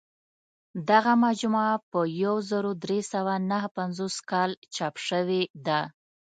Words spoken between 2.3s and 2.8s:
زر